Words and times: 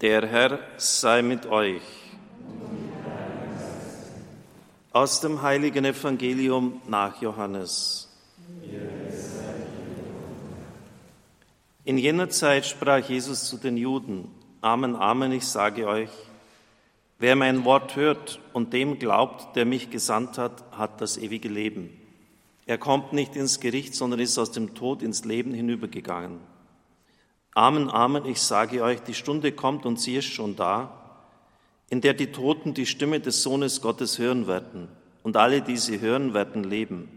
Der 0.00 0.26
Herr 0.26 0.60
sei 0.78 1.20
mit 1.20 1.44
euch. 1.44 1.82
Aus 4.92 5.20
dem 5.20 5.42
heiligen 5.42 5.84
Evangelium 5.84 6.80
nach 6.88 7.20
Johannes. 7.20 8.08
In 11.84 11.98
jener 11.98 12.30
Zeit 12.30 12.64
sprach 12.64 13.06
Jesus 13.10 13.44
zu 13.44 13.58
den 13.58 13.76
Juden, 13.76 14.28
Amen, 14.62 14.96
Amen, 14.96 15.32
ich 15.32 15.46
sage 15.46 15.86
euch, 15.86 16.10
wer 17.18 17.36
mein 17.36 17.66
Wort 17.66 17.94
hört 17.94 18.40
und 18.54 18.72
dem 18.72 18.98
glaubt, 18.98 19.54
der 19.54 19.66
mich 19.66 19.90
gesandt 19.90 20.38
hat, 20.38 20.64
hat 20.72 21.02
das 21.02 21.18
ewige 21.18 21.50
Leben. 21.50 21.90
Er 22.64 22.78
kommt 22.78 23.12
nicht 23.12 23.36
ins 23.36 23.60
Gericht, 23.60 23.94
sondern 23.94 24.20
ist 24.20 24.38
aus 24.38 24.50
dem 24.50 24.74
Tod 24.74 25.02
ins 25.02 25.26
Leben 25.26 25.52
hinübergegangen. 25.52 26.49
Amen, 27.54 27.90
Amen, 27.90 28.26
ich 28.26 28.40
sage 28.40 28.82
euch, 28.82 29.00
die 29.00 29.14
Stunde 29.14 29.52
kommt 29.52 29.84
und 29.84 30.00
sie 30.00 30.16
ist 30.16 30.26
schon 30.32 30.56
da, 30.56 30.96
in 31.88 32.00
der 32.00 32.14
die 32.14 32.30
Toten 32.30 32.74
die 32.74 32.86
Stimme 32.86 33.20
des 33.20 33.42
Sohnes 33.42 33.80
Gottes 33.80 34.18
hören 34.18 34.46
werden 34.46 34.88
und 35.22 35.36
alle, 35.36 35.60
die 35.60 35.76
sie 35.76 36.00
hören, 36.00 36.32
werden 36.32 36.62
leben. 36.62 37.08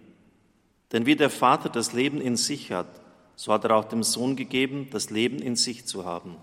Denn 0.92 1.06
wie 1.06 1.16
der 1.16 1.30
Vater 1.30 1.70
das 1.70 1.94
Leben 1.94 2.20
in 2.20 2.36
sich 2.36 2.72
hat, 2.72 2.88
so 3.36 3.54
hat 3.54 3.64
er 3.64 3.76
auch 3.76 3.86
dem 3.86 4.04
Sohn 4.04 4.36
gegeben, 4.36 4.90
das 4.92 5.10
Leben 5.10 5.40
in 5.40 5.56
sich 5.56 5.86
zu 5.86 6.06
haben. 6.06 6.38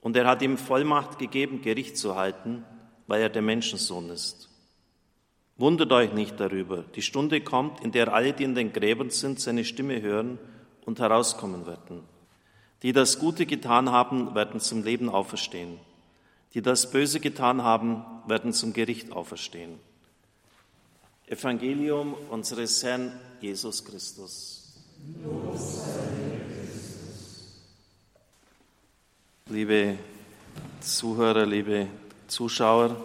Und 0.00 0.16
er 0.16 0.26
hat 0.26 0.42
ihm 0.42 0.58
Vollmacht 0.58 1.18
gegeben, 1.18 1.62
Gericht 1.62 1.96
zu 1.96 2.16
halten, 2.16 2.64
weil 3.06 3.22
er 3.22 3.30
der 3.30 3.42
Menschensohn 3.42 4.10
ist. 4.10 4.48
Wundert 5.56 5.92
euch 5.92 6.12
nicht 6.12 6.38
darüber. 6.40 6.84
Die 6.94 7.02
Stunde 7.02 7.40
kommt, 7.40 7.80
in 7.80 7.92
der 7.92 8.12
alle, 8.12 8.32
die 8.32 8.44
in 8.44 8.54
den 8.54 8.72
Gräbern 8.72 9.10
sind, 9.10 9.40
seine 9.40 9.64
Stimme 9.64 10.02
hören 10.02 10.38
und 10.84 10.98
herauskommen 10.98 11.66
werden. 11.66 12.02
Die 12.84 12.92
das 12.92 13.18
Gute 13.18 13.46
getan 13.46 13.90
haben, 13.90 14.34
werden 14.34 14.60
zum 14.60 14.84
Leben 14.84 15.08
auferstehen. 15.08 15.78
Die 16.52 16.60
das 16.60 16.90
Böse 16.90 17.18
getan 17.18 17.62
haben, 17.62 18.04
werden 18.26 18.52
zum 18.52 18.74
Gericht 18.74 19.10
auferstehen. 19.10 19.80
Evangelium 21.26 22.12
unseres 22.28 22.82
Herrn 22.82 23.18
Jesus 23.40 23.86
Christus. 23.86 24.74
Liebe 29.48 29.96
Zuhörer, 30.80 31.46
liebe 31.46 31.88
Zuschauer, 32.26 33.02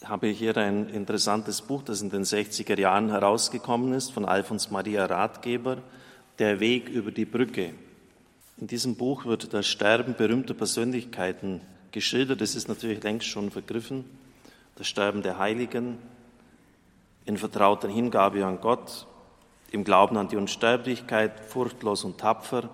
ich 0.00 0.08
habe 0.08 0.28
hier 0.28 0.56
ein 0.56 0.88
interessantes 0.88 1.60
Buch, 1.60 1.82
das 1.82 2.00
in 2.00 2.08
den 2.08 2.24
60er 2.24 2.80
Jahren 2.80 3.10
herausgekommen 3.10 3.92
ist, 3.92 4.12
von 4.12 4.24
Alfons 4.24 4.70
Maria 4.70 5.04
Ratgeber, 5.04 5.82
Der 6.38 6.58
Weg 6.58 6.88
über 6.88 7.10
die 7.10 7.26
Brücke. 7.26 7.74
In 8.60 8.66
diesem 8.66 8.94
Buch 8.94 9.24
wird 9.24 9.54
das 9.54 9.66
Sterben 9.66 10.14
berühmter 10.14 10.52
Persönlichkeiten 10.52 11.62
geschildert. 11.92 12.42
Das 12.42 12.54
ist 12.54 12.68
natürlich 12.68 13.02
längst 13.02 13.26
schon 13.26 13.50
vergriffen. 13.50 14.04
Das 14.76 14.86
Sterben 14.86 15.22
der 15.22 15.38
Heiligen 15.38 15.96
in 17.24 17.38
vertrauter 17.38 17.88
Hingabe 17.88 18.44
an 18.44 18.60
Gott, 18.60 19.06
im 19.70 19.82
Glauben 19.82 20.18
an 20.18 20.28
die 20.28 20.36
Unsterblichkeit, 20.36 21.40
furchtlos 21.40 22.04
und 22.04 22.18
tapfer, 22.18 22.68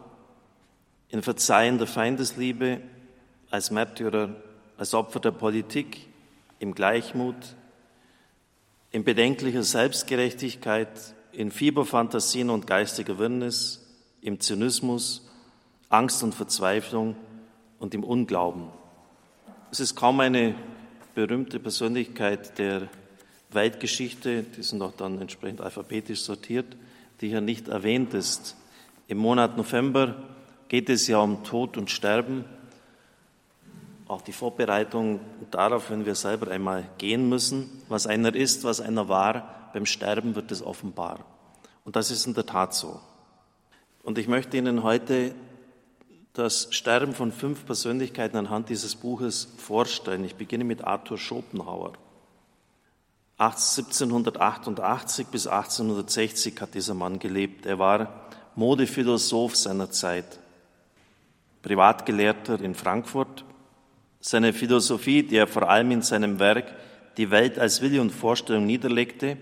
in 1.09 1.23
verzeihender 1.23 1.87
Feindesliebe, 1.87 2.81
als 3.51 3.71
Märtyrer, 3.71 4.35
als 4.79 4.93
Opfer 4.93 5.21
der 5.21 5.31
Politik, 5.31 6.09
im 6.59 6.75
Gleichmut, 6.75 7.55
in 8.91 9.05
bedenklicher 9.05 9.63
Selbstgerechtigkeit, 9.63 11.15
in 11.31 11.53
Fieberfantasien 11.53 12.51
und 12.51 12.67
geistiger 12.67 13.19
Wirrnis, 13.19 13.87
im 14.21 14.41
Zynismus, 14.41 15.26
Angst 15.89 16.23
und 16.23 16.35
Verzweiflung 16.35 17.17
und 17.79 17.95
im 17.95 18.03
Unglauben. 18.03 18.69
Es 19.71 19.81
ist 19.81 19.95
kaum 19.95 20.21
eine 20.21 20.55
berühmte 21.15 21.61
Persönlichkeit 21.61 22.59
der 22.59 22.89
Weltgeschichte, 23.51 24.43
die 24.43 24.63
sind 24.63 24.83
auch 24.83 24.93
dann 24.93 25.21
entsprechend 25.21 25.61
alphabetisch 25.61 26.23
sortiert, 26.23 26.77
die 27.21 27.29
hier 27.29 27.41
nicht 27.41 27.69
erwähnt 27.69 28.15
ist. 28.15 28.57
Im 29.09 29.19
Monat 29.19 29.57
November 29.57 30.17
geht 30.69 30.91
es 30.91 31.07
ja 31.07 31.19
um 31.19 31.45
Tod 31.45 31.77
und 31.77 31.91
Sterben. 31.91 32.45
Auch 34.09 34.23
die 34.23 34.33
Vorbereitung 34.33 35.21
darauf, 35.51 35.91
wenn 35.91 36.05
wir 36.07 36.15
selber 36.15 36.51
einmal 36.51 36.89
gehen 36.99 37.29
müssen, 37.29 37.83
was 37.89 38.07
einer 38.07 38.35
ist, 38.35 38.65
was 38.65 38.81
einer 38.81 39.09
war, 39.09 39.71
beim 39.73 39.87
Sterben 39.87 40.35
wird 40.35 40.51
es 40.51 40.63
offenbar. 40.63 41.21
Und 41.85 41.97
das 41.97 42.11
ist 42.11 42.27
in 42.27 42.35
der 42.35 42.47
Tat 42.47 42.75
so. 42.75 43.01
Und 44.03 44.19
ich 44.19 44.29
möchte 44.29 44.57
Ihnen 44.57 44.83
heute 44.83 45.35
das 46.37 46.69
Sterben 46.71 47.15
von 47.15 47.33
fünf 47.33 47.65
Persönlichkeiten 47.65 48.37
anhand 48.37 48.69
dieses 48.69 48.95
Buches 48.95 49.55
vorstellen. 49.57 50.25
Ich 50.25 50.35
beginne 50.35 50.65
mit 50.65 50.85
Arthur 50.85 51.17
Schopenhauer. 51.17 51.95
1788 53.39 55.27
bis 55.29 55.47
1860 55.47 56.61
hat 56.61 56.75
dieser 56.75 56.95
Mann 56.95 57.19
gelebt. 57.19 57.65
Er 57.67 57.79
war 57.79 58.29
Modephilosoph 58.55 59.57
seiner 59.57 59.91
Zeit, 59.91 60.39
Privatgelehrter 61.63 62.61
in 62.61 62.75
Frankfurt. 62.75 63.45
Seine 64.21 64.53
Philosophie, 64.53 65.23
die 65.23 65.37
er 65.37 65.47
vor 65.47 65.69
allem 65.69 65.91
in 65.91 66.03
seinem 66.03 66.39
Werk 66.39 66.75
Die 67.17 67.31
Welt 67.31 67.59
als 67.59 67.81
Wille 67.81 68.03
und 68.03 68.11
Vorstellung 68.11 68.67
niederlegte, 68.67 69.39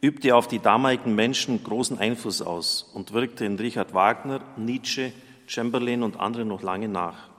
übte 0.00 0.34
auf 0.34 0.48
die 0.48 0.58
damaligen 0.58 1.14
Menschen 1.14 1.62
großen 1.62 1.98
Einfluss 1.98 2.42
aus 2.42 2.90
und 2.92 3.12
wirkte 3.12 3.44
in 3.44 3.56
Richard 3.56 3.94
Wagner, 3.94 4.40
Nietzsche, 4.56 5.12
Chamberlain 5.46 6.02
und 6.02 6.18
andere 6.18 6.44
noch 6.44 6.62
lange 6.62 6.88
nach. 6.88 7.30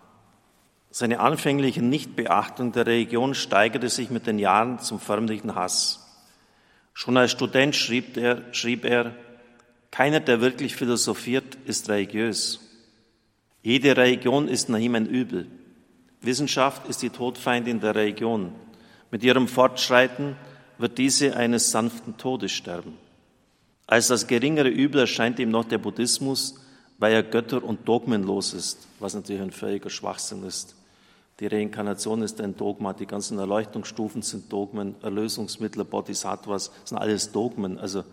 Seine 0.92 1.20
anfängliche 1.20 1.82
Nichtbeachtung 1.82 2.72
der 2.72 2.86
Religion 2.86 3.36
steigerte 3.36 3.90
sich 3.90 4.10
mit 4.10 4.28
den 4.28 4.40
Jahren 4.40 4.80
zum 4.80 5.00
förmlichen 5.00 5.56
Hass. 5.56 6.02
Schon 6.94 7.18
als 7.18 7.32
Student 7.32 7.76
schrieb 7.76 8.16
er, 8.16 8.54
schrieb 8.54 8.86
er, 8.86 9.14
keiner, 9.92 10.20
der 10.20 10.42
wirklich 10.42 10.76
philosophiert, 10.76 11.56
ist 11.66 11.90
religiös. 11.90 12.60
Jede 13.62 13.98
Religion 13.98 14.48
ist 14.48 14.70
nach 14.70 14.80
ihm 14.80 14.96
ein 14.96 15.06
Übel. 15.06 15.48
Wissenschaft 16.22 16.88
ist 16.88 17.02
die 17.02 17.10
Todfeindin 17.10 17.80
der 17.80 17.96
Religion. 17.96 18.54
Mit 19.12 19.24
ihrem 19.24 19.48
Fortschreiten 19.48 20.36
wird 20.78 20.98
diese 20.98 21.36
eines 21.36 21.72
sanften 21.72 22.18
Todes 22.18 22.52
sterben. 22.52 22.98
Als 23.88 24.08
das 24.08 24.28
geringere 24.28 24.70
Übel 24.70 25.02
erscheint 25.02 25.40
ihm 25.40 25.52
noch 25.52 25.66
der 25.66 25.78
Buddhismus, 25.78 26.65
weil 26.98 27.14
er 27.14 27.24
götter- 27.24 27.64
und 27.64 27.88
dogmenlos 27.88 28.54
ist, 28.54 28.88
was 29.00 29.16
natürlich 29.16 29.42
ein 29.42 29.52
völliger 29.52 29.90
Schwachsinn 29.90 30.44
ist. 30.44 30.76
Die 31.42 31.48
Reinkarnation 31.48 32.22
ist 32.22 32.40
ein 32.40 32.56
Dogma, 32.56 32.94
die 32.94 33.06
ganzen 33.06 33.38
Erleuchtungsstufen 33.38 34.22
sind 34.22 34.52
Dogmen, 34.52 34.96
Erlösungsmittel, 35.02 35.84
Bodhisattvas 35.84 36.72
sind 36.86 36.98
alles 36.98 37.34
Dogmen. 37.34 37.78
Also 37.78 38.06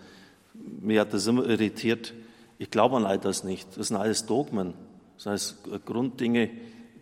mir 0.54 1.00
hat 1.00 1.15
das 1.15 1.28
immer 1.28 1.47
irritiert. 1.47 2.15
Ich 2.59 2.71
glaube 2.71 2.97
an 2.97 3.06
all 3.06 3.19
das 3.19 3.44
nicht. 3.44 3.76
Das 3.76 3.88
sind 3.88 3.97
alles 3.97 4.26
Dogmen. 4.26 4.75
Das 5.16 5.26
heißt 5.26 5.56
Grunddinge, 5.84 6.50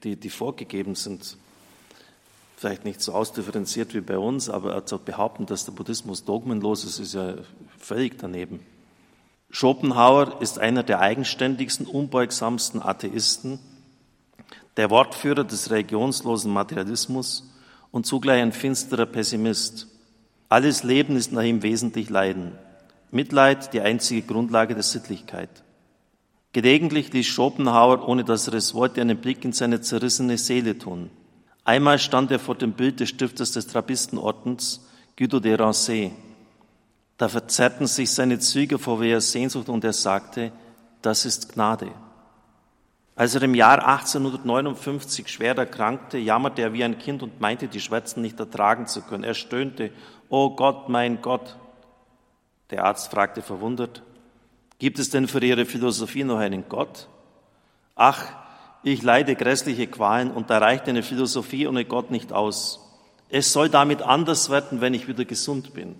die, 0.04 0.16
die 0.16 0.28
vorgegeben 0.28 0.94
sind. 0.94 1.38
Vielleicht 2.56 2.84
nicht 2.84 3.00
so 3.00 3.14
ausdifferenziert 3.14 3.94
wie 3.94 4.02
bei 4.02 4.18
uns, 4.18 4.50
aber 4.50 4.84
zu 4.84 4.98
behaupten, 4.98 5.46
dass 5.46 5.64
der 5.64 5.72
Buddhismus 5.72 6.24
dogmenlos 6.24 6.84
ist, 6.84 6.98
ist 6.98 7.14
ja 7.14 7.36
völlig 7.78 8.18
daneben. 8.18 8.60
Schopenhauer 9.50 10.40
ist 10.40 10.58
einer 10.58 10.82
der 10.82 11.00
eigenständigsten, 11.00 11.86
unbeugsamsten 11.86 12.80
Atheisten, 12.80 13.58
der 14.76 14.90
Wortführer 14.90 15.44
des 15.44 15.70
religionslosen 15.70 16.52
Materialismus 16.52 17.52
und 17.90 18.06
zugleich 18.06 18.40
ein 18.40 18.52
finsterer 18.52 19.06
Pessimist. 19.06 19.88
Alles 20.48 20.84
Leben 20.84 21.16
ist 21.16 21.32
nach 21.32 21.42
ihm 21.42 21.62
wesentlich 21.62 22.10
Leiden. 22.10 22.52
Mitleid 23.10 23.72
die 23.72 23.80
einzige 23.80 24.22
Grundlage 24.22 24.74
der 24.74 24.84
Sittlichkeit. 24.84 25.50
Gelegentlich 26.52 27.12
ließ 27.12 27.26
Schopenhauer, 27.26 28.08
ohne 28.08 28.24
dass 28.24 28.46
er 28.46 28.54
es 28.54 28.74
wollte, 28.74 29.00
einen 29.00 29.18
Blick 29.18 29.44
in 29.44 29.52
seine 29.52 29.80
zerrissene 29.80 30.38
Seele 30.38 30.78
tun. 30.78 31.10
Einmal 31.64 31.98
stand 31.98 32.30
er 32.30 32.38
vor 32.38 32.54
dem 32.54 32.72
Bild 32.72 33.00
des 33.00 33.08
Stifters 33.08 33.52
des 33.52 33.66
Trappistenordens, 33.66 34.86
Guido 35.16 35.40
de 35.40 35.54
Rancé. 35.56 36.12
Da 37.20 37.28
verzerrten 37.28 37.86
sich 37.86 38.10
seine 38.12 38.38
Züge 38.38 38.78
vor 38.78 38.98
weher 38.98 39.20
Sehnsucht 39.20 39.68
und 39.68 39.84
er 39.84 39.92
sagte, 39.92 40.52
das 41.02 41.26
ist 41.26 41.52
Gnade. 41.52 41.90
Als 43.14 43.34
er 43.34 43.42
im 43.42 43.54
Jahr 43.54 43.86
1859 43.86 45.28
schwer 45.28 45.54
erkrankte, 45.54 46.16
jammerte 46.16 46.62
er 46.62 46.72
wie 46.72 46.82
ein 46.82 46.98
Kind 46.98 47.22
und 47.22 47.38
meinte, 47.38 47.68
die 47.68 47.82
Schwärzen 47.82 48.22
nicht 48.22 48.40
ertragen 48.40 48.86
zu 48.86 49.02
können. 49.02 49.22
Er 49.22 49.34
stöhnte, 49.34 49.90
Oh 50.30 50.56
Gott, 50.56 50.88
mein 50.88 51.20
Gott. 51.20 51.58
Der 52.70 52.86
Arzt 52.86 53.10
fragte 53.10 53.42
verwundert, 53.42 54.02
Gibt 54.78 54.98
es 54.98 55.10
denn 55.10 55.28
für 55.28 55.44
Ihre 55.44 55.66
Philosophie 55.66 56.24
noch 56.24 56.38
einen 56.38 56.70
Gott? 56.70 57.06
Ach, 57.96 58.24
ich 58.82 59.02
leide 59.02 59.36
grässliche 59.36 59.88
Qualen 59.88 60.30
und 60.30 60.48
da 60.48 60.56
reicht 60.56 60.88
eine 60.88 61.02
Philosophie 61.02 61.66
ohne 61.66 61.84
Gott 61.84 62.10
nicht 62.10 62.32
aus. 62.32 62.80
Es 63.28 63.52
soll 63.52 63.68
damit 63.68 64.00
anders 64.00 64.48
werden, 64.48 64.80
wenn 64.80 64.94
ich 64.94 65.06
wieder 65.06 65.26
gesund 65.26 65.74
bin. 65.74 65.96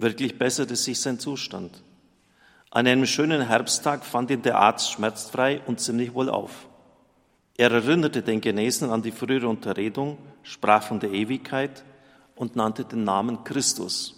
Wirklich 0.00 0.38
besserte 0.38 0.76
sich 0.76 0.98
sein 0.98 1.18
Zustand. 1.18 1.82
An 2.70 2.86
einem 2.86 3.04
schönen 3.04 3.46
Herbsttag 3.46 4.02
fand 4.02 4.30
ihn 4.30 4.40
der 4.40 4.56
Arzt 4.56 4.92
schmerzfrei 4.92 5.60
und 5.66 5.78
ziemlich 5.78 6.14
wohl 6.14 6.30
auf. 6.30 6.68
Er 7.58 7.70
erinnerte 7.70 8.22
den 8.22 8.40
Genesenen 8.40 8.94
an 8.94 9.02
die 9.02 9.10
frühere 9.10 9.46
Unterredung, 9.46 10.16
sprach 10.42 10.84
von 10.84 11.00
der 11.00 11.12
Ewigkeit 11.12 11.84
und 12.34 12.56
nannte 12.56 12.86
den 12.86 13.04
Namen 13.04 13.44
Christus. 13.44 14.14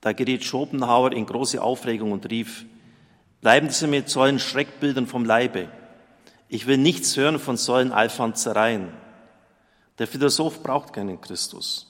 Da 0.00 0.12
geriet 0.12 0.42
Schopenhauer 0.42 1.12
in 1.12 1.26
große 1.26 1.62
Aufregung 1.62 2.10
und 2.10 2.28
rief, 2.28 2.64
bleiben 3.40 3.70
Sie 3.70 3.86
mit 3.86 4.08
solchen 4.08 4.40
Schreckbildern 4.40 5.06
vom 5.06 5.24
Leibe. 5.24 5.68
Ich 6.48 6.66
will 6.66 6.78
nichts 6.78 7.16
hören 7.16 7.38
von 7.38 7.56
solchen 7.56 7.92
Alfanzereien. 7.92 8.88
Der 10.00 10.08
Philosoph 10.08 10.64
braucht 10.64 10.92
keinen 10.92 11.20
Christus. 11.20 11.86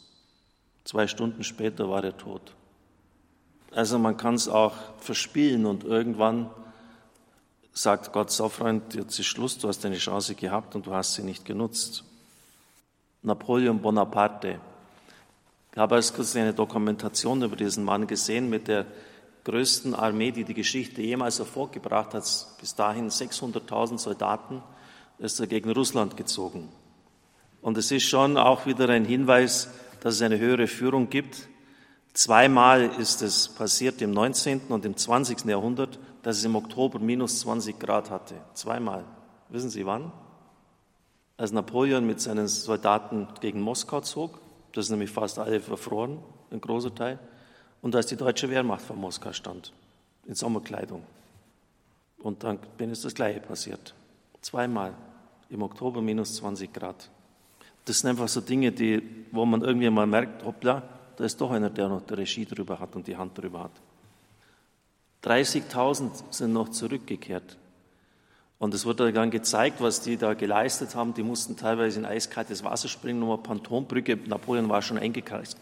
Zwei 0.84 1.06
Stunden 1.06 1.44
später 1.44 1.88
war 1.88 2.04
er 2.04 2.14
tot. 2.14 2.57
Also 3.72 3.98
man 3.98 4.16
kann 4.16 4.34
es 4.34 4.48
auch 4.48 4.74
verspielen 4.98 5.66
und 5.66 5.84
irgendwann 5.84 6.50
sagt 7.72 8.12
Gott, 8.12 8.30
so 8.30 8.48
Freund, 8.48 8.94
jetzt 8.94 9.18
ist 9.18 9.26
Schluss, 9.26 9.58
du 9.58 9.68
hast 9.68 9.84
deine 9.84 9.98
Chance 9.98 10.34
gehabt 10.34 10.74
und 10.74 10.86
du 10.86 10.92
hast 10.92 11.14
sie 11.14 11.22
nicht 11.22 11.44
genutzt. 11.44 12.04
Napoleon 13.22 13.80
Bonaparte. 13.80 14.58
Ich 15.72 15.78
habe 15.78 15.96
als 15.96 16.12
kurz 16.12 16.34
eine 16.34 16.54
Dokumentation 16.54 17.42
über 17.42 17.56
diesen 17.56 17.84
Mann 17.84 18.06
gesehen 18.06 18.50
mit 18.50 18.68
der 18.68 18.86
größten 19.44 19.94
Armee, 19.94 20.32
die 20.32 20.44
die 20.44 20.54
Geschichte 20.54 21.02
jemals 21.02 21.38
hervorgebracht 21.38 22.14
hat. 22.14 22.24
Bis 22.60 22.74
dahin 22.74 23.10
600.000 23.10 23.98
Soldaten 23.98 24.62
ist 25.18 25.38
er 25.40 25.46
gegen 25.46 25.70
Russland 25.70 26.16
gezogen. 26.16 26.68
Und 27.62 27.78
es 27.78 27.90
ist 27.90 28.04
schon 28.04 28.36
auch 28.36 28.66
wieder 28.66 28.88
ein 28.88 29.04
Hinweis, 29.04 29.68
dass 30.00 30.14
es 30.14 30.22
eine 30.22 30.38
höhere 30.38 30.66
Führung 30.66 31.10
gibt. 31.10 31.48
Zweimal 32.18 32.82
ist 32.98 33.22
es 33.22 33.46
passiert 33.46 34.02
im 34.02 34.10
19. 34.10 34.62
und 34.70 34.84
im 34.84 34.96
20. 34.96 35.44
Jahrhundert, 35.44 36.00
dass 36.24 36.38
es 36.38 36.44
im 36.44 36.56
Oktober 36.56 36.98
minus 36.98 37.38
20 37.38 37.78
Grad 37.78 38.10
hatte. 38.10 38.34
Zweimal. 38.54 39.04
Wissen 39.50 39.70
Sie 39.70 39.86
wann? 39.86 40.10
Als 41.36 41.52
Napoleon 41.52 42.04
mit 42.04 42.20
seinen 42.20 42.48
Soldaten 42.48 43.28
gegen 43.40 43.60
Moskau 43.60 44.00
zog, 44.00 44.40
das 44.72 44.86
ist 44.86 44.90
nämlich 44.90 45.12
fast 45.12 45.38
alle 45.38 45.60
verfroren, 45.60 46.18
ein 46.50 46.60
großer 46.60 46.92
Teil, 46.92 47.20
und 47.82 47.94
als 47.94 48.06
die 48.06 48.16
deutsche 48.16 48.50
Wehrmacht 48.50 48.82
vor 48.82 48.96
Moskau 48.96 49.32
stand, 49.32 49.72
in 50.26 50.34
Sommerkleidung. 50.34 51.04
Und 52.18 52.42
dann 52.42 52.58
ist 52.78 53.04
das 53.04 53.14
Gleiche 53.14 53.38
passiert. 53.38 53.94
Zweimal 54.40 54.92
im 55.50 55.62
Oktober 55.62 56.02
minus 56.02 56.34
20 56.34 56.72
Grad. 56.72 57.10
Das 57.84 58.00
sind 58.00 58.10
einfach 58.10 58.26
so 58.26 58.40
Dinge, 58.40 58.72
die, 58.72 59.24
wo 59.30 59.46
man 59.46 59.62
irgendwie 59.62 59.88
mal 59.88 60.08
merkt, 60.08 60.44
hoppla, 60.44 60.97
da 61.18 61.24
ist 61.24 61.40
doch 61.40 61.50
einer, 61.50 61.68
der 61.68 61.88
noch 61.88 62.02
die 62.02 62.14
Regie 62.14 62.46
drüber 62.46 62.78
hat 62.78 62.94
und 62.94 63.08
die 63.08 63.16
Hand 63.16 63.36
drüber 63.36 63.64
hat. 63.64 63.72
30.000 65.24 66.10
sind 66.30 66.52
noch 66.52 66.68
zurückgekehrt. 66.68 67.58
Und 68.60 68.72
es 68.72 68.86
wurde 68.86 69.12
dann 69.12 69.32
gezeigt, 69.32 69.80
was 69.80 70.00
die 70.00 70.16
da 70.16 70.34
geleistet 70.34 70.94
haben. 70.94 71.14
Die 71.14 71.24
mussten 71.24 71.56
teilweise 71.56 71.98
in 71.98 72.06
eiskaltes 72.06 72.62
Wasser 72.62 72.86
springen, 72.86 73.20
um 73.24 73.30
eine 73.30 73.38
Pontonbrücke, 73.38 74.16
Napoleon 74.26 74.68
war 74.68 74.80
schon 74.80 74.96
eingekreist, 74.96 75.58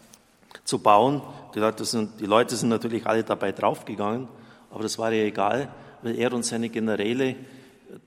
zu 0.63 0.77
bauen. 0.77 1.23
Die 1.55 1.59
Leute, 1.59 1.85
sind, 1.85 2.19
die 2.19 2.27
Leute 2.27 2.55
sind 2.55 2.69
natürlich 2.69 3.07
alle 3.07 3.23
dabei 3.23 3.51
draufgegangen, 3.51 4.27
aber 4.69 4.83
das 4.83 4.99
war 4.99 5.11
ja 5.11 5.23
egal, 5.23 5.69
weil 6.03 6.19
er 6.19 6.33
und 6.33 6.45
seine 6.45 6.69
Generäle, 6.69 7.35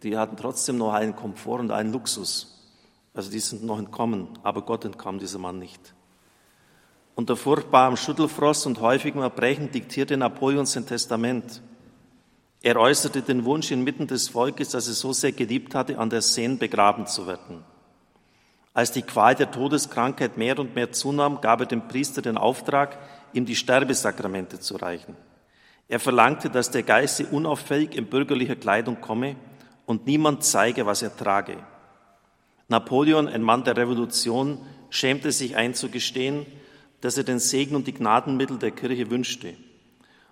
die 0.05 0.17
hatten 0.17 0.37
trotzdem 0.37 0.79
noch 0.79 0.93
einen 0.93 1.17
Komfort 1.17 1.58
und 1.58 1.73
einen 1.73 1.93
Luxus. 1.93 2.64
Also 3.12 3.29
die 3.29 3.41
sind 3.41 3.64
noch 3.64 3.81
entkommen, 3.81 4.29
aber 4.44 4.62
Gott 4.62 4.85
entkam 4.85 5.19
dieser 5.19 5.41
Mann 5.41 5.58
nicht. 5.58 5.94
Unter 7.14 7.36
furchtbarem 7.36 7.96
Schüttelfrost 7.96 8.66
und 8.66 8.80
häufigem 8.80 9.22
Erbrechen 9.22 9.70
diktierte 9.70 10.16
Napoleon 10.16 10.66
sein 10.66 10.86
Testament. 10.86 11.62
Er 12.62 12.76
äußerte 12.76 13.22
den 13.22 13.44
Wunsch 13.44 13.70
inmitten 13.70 14.06
des 14.06 14.28
Volkes, 14.28 14.70
das 14.70 14.86
es 14.86 15.00
so 15.00 15.12
sehr 15.12 15.32
geliebt 15.32 15.74
hatte, 15.74 15.98
an 15.98 16.10
der 16.10 16.22
Seine 16.22 16.56
begraben 16.56 17.06
zu 17.06 17.26
werden. 17.26 17.64
Als 18.72 18.92
die 18.92 19.02
Qual 19.02 19.34
der 19.34 19.50
Todeskrankheit 19.50 20.36
mehr 20.36 20.58
und 20.58 20.74
mehr 20.74 20.92
zunahm, 20.92 21.40
gab 21.40 21.60
er 21.60 21.66
dem 21.66 21.88
Priester 21.88 22.22
den 22.22 22.36
Auftrag, 22.36 22.98
ihm 23.32 23.44
die 23.44 23.56
Sterbesakramente 23.56 24.60
zu 24.60 24.76
reichen. 24.76 25.16
Er 25.88 25.98
verlangte, 25.98 26.50
dass 26.50 26.70
der 26.70 26.84
Geiste 26.84 27.26
unauffällig 27.26 27.96
in 27.96 28.06
bürgerlicher 28.06 28.56
Kleidung 28.56 29.00
komme 29.00 29.36
und 29.86 30.06
niemand 30.06 30.44
zeige, 30.44 30.86
was 30.86 31.02
er 31.02 31.16
trage. 31.16 31.56
Napoleon, 32.68 33.26
ein 33.26 33.42
Mann 33.42 33.64
der 33.64 33.76
Revolution, 33.76 34.58
schämte 34.90 35.32
sich 35.32 35.56
einzugestehen, 35.56 36.46
dass 37.00 37.17
er 37.17 37.25
den 37.25 37.38
Segen 37.38 37.76
und 37.76 37.87
die 37.87 37.94
Gnadenmittel 37.94 38.58
der 38.58 38.70
Kirche 38.70 39.11
wünschte 39.11 39.55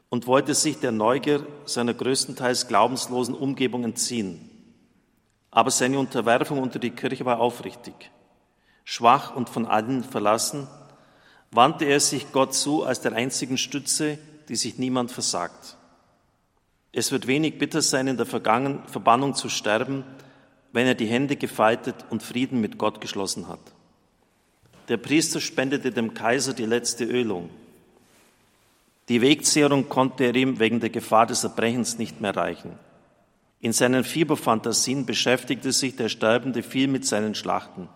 und 0.08 0.26
wollte 0.26 0.54
sich 0.54 0.78
der 0.78 0.92
Neugier 0.92 1.46
seiner 1.64 1.94
größtenteils 1.94 2.68
glaubenslosen 2.68 3.34
Umgebung 3.34 3.84
entziehen. 3.84 4.50
Aber 5.50 5.70
seine 5.70 5.98
Unterwerfung 5.98 6.58
unter 6.58 6.78
die 6.78 6.90
Kirche 6.90 7.24
war 7.24 7.40
aufrichtig. 7.40 8.10
Schwach 8.84 9.34
und 9.34 9.48
von 9.48 9.66
allen 9.66 10.04
verlassen, 10.04 10.66
wandte 11.50 11.84
er 11.84 12.00
sich 12.00 12.32
Gott 12.32 12.54
zu 12.54 12.84
als 12.84 13.00
der 13.00 13.12
einzigen 13.12 13.58
Stütze, 13.58 14.18
die 14.48 14.56
sich 14.56 14.78
niemand 14.78 15.10
versagt. 15.10 15.76
Es 16.92 17.12
wird 17.12 17.26
wenig 17.26 17.58
bitter 17.58 17.82
sein, 17.82 18.08
in 18.08 18.16
der 18.16 18.26
Verbannung 18.26 19.34
zu 19.34 19.48
sterben, 19.48 20.04
wenn 20.72 20.86
er 20.86 20.94
die 20.94 21.06
Hände 21.06 21.36
gefaltet 21.36 21.94
und 22.10 22.22
Frieden 22.22 22.60
mit 22.60 22.78
Gott 22.78 23.00
geschlossen 23.00 23.48
hat. 23.48 23.60
Der 24.88 24.96
Priester 24.96 25.40
spendete 25.40 25.90
dem 25.90 26.14
Kaiser 26.14 26.54
die 26.54 26.64
letzte 26.64 27.04
Ölung. 27.04 27.50
Die 29.08 29.20
Wegzehrung 29.20 29.88
konnte 29.88 30.24
er 30.24 30.34
ihm 30.34 30.58
wegen 30.58 30.80
der 30.80 30.90
Gefahr 30.90 31.26
des 31.26 31.44
Erbrechens 31.44 31.98
nicht 31.98 32.20
mehr 32.20 32.36
reichen. 32.36 32.72
In 33.60 33.72
seinen 33.72 34.04
Fieberfantasien 34.04 35.04
beschäftigte 35.04 35.72
sich 35.72 35.96
der 35.96 36.08
Sterbende 36.08 36.62
viel 36.62 36.88
mit 36.88 37.04
seinen 37.04 37.34
Schlachten. 37.34 37.88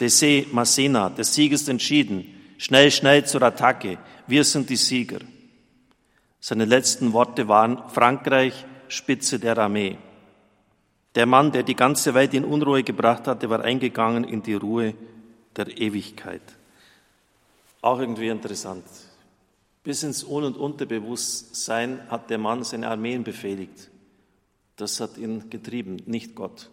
Dessé, 0.00 0.46
Massena, 0.52 1.10
der 1.10 1.24
Sieg 1.24 1.52
ist 1.52 1.68
entschieden. 1.68 2.26
Schnell, 2.58 2.90
schnell 2.90 3.24
zur 3.24 3.42
Attacke. 3.42 3.98
Wir 4.26 4.44
sind 4.44 4.70
die 4.70 4.76
Sieger. 4.76 5.18
Seine 6.40 6.64
letzten 6.64 7.12
Worte 7.12 7.48
waren 7.48 7.82
Frankreich, 7.90 8.64
Spitze 8.88 9.38
der 9.38 9.58
Armee. 9.58 9.98
Der 11.14 11.26
Mann, 11.26 11.52
der 11.52 11.62
die 11.62 11.76
ganze 11.76 12.14
Welt 12.14 12.34
in 12.34 12.44
Unruhe 12.44 12.82
gebracht 12.82 13.26
hatte, 13.26 13.50
war 13.50 13.62
eingegangen 13.62 14.24
in 14.24 14.42
die 14.42 14.54
Ruhe 14.54 14.94
der 15.56 15.78
Ewigkeit. 15.78 16.42
Auch 17.80 17.98
irgendwie 17.98 18.28
interessant. 18.28 18.84
Bis 19.82 20.02
ins 20.02 20.24
Un- 20.24 20.44
und 20.44 20.56
Unterbewusstsein 20.56 22.08
hat 22.08 22.30
der 22.30 22.38
Mann 22.38 22.64
seine 22.64 22.88
Armeen 22.88 23.24
befehligt. 23.24 23.90
Das 24.76 25.00
hat 25.00 25.18
ihn 25.18 25.50
getrieben, 25.50 25.98
nicht 26.06 26.34
Gott. 26.34 26.70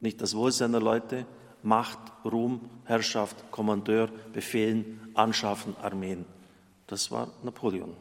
Nicht 0.00 0.20
das 0.20 0.34
Wohl 0.34 0.52
seiner 0.52 0.80
Leute, 0.80 1.26
Macht, 1.62 1.98
Ruhm, 2.24 2.60
Herrschaft, 2.84 3.50
Kommandeur, 3.50 4.08
Befehlen, 4.32 5.00
Anschaffen, 5.14 5.76
Armeen. 5.82 6.24
Das 6.86 7.10
war 7.10 7.30
Napoleon. 7.42 7.94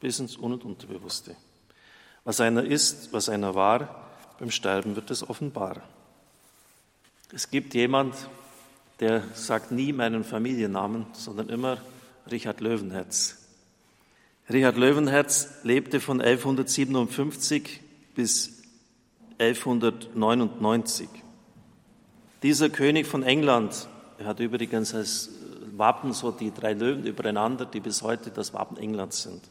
Bis 0.00 0.18
ins 0.18 0.36
Un- 0.36 0.52
und 0.52 0.64
Unterbewusste. 0.64 1.36
Was 2.24 2.40
einer 2.40 2.64
ist, 2.64 3.12
was 3.12 3.28
einer 3.28 3.54
war, 3.54 4.08
beim 4.38 4.50
Sterben 4.50 4.96
wird 4.96 5.10
es 5.10 5.28
offenbar. 5.28 5.82
Es 7.32 7.50
gibt 7.50 7.74
jemand, 7.74 8.14
der 9.00 9.22
sagt 9.34 9.72
nie 9.72 9.92
meinen 9.92 10.24
Familiennamen, 10.24 11.06
sondern 11.12 11.48
immer 11.48 11.78
Richard 12.30 12.60
Löwenherz. 12.60 13.38
Richard 14.50 14.76
Löwenherz 14.76 15.48
lebte 15.62 16.00
von 16.00 16.20
1157 16.20 17.80
bis 18.14 18.62
1199. 19.38 21.08
Dieser 22.42 22.70
König 22.70 23.06
von 23.06 23.22
England, 23.22 23.88
er 24.18 24.26
hat 24.26 24.40
übrigens 24.40 24.94
als 24.94 25.30
Wappen 25.76 26.12
so 26.12 26.30
die 26.30 26.52
drei 26.52 26.72
Löwen 26.72 27.04
übereinander, 27.04 27.66
die 27.66 27.80
bis 27.80 28.02
heute 28.02 28.30
das 28.30 28.54
Wappen 28.54 28.76
Englands 28.76 29.22
sind 29.22 29.42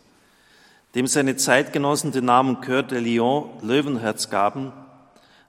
dem 0.95 1.07
seine 1.07 1.35
Zeitgenossen 1.35 2.13
den 2.13 2.25
Namen 2.25 2.61
Coeur 2.61 2.81
de 2.81 2.99
Lion, 2.99 3.49
Löwenherz 3.61 4.29
gaben, 4.29 4.71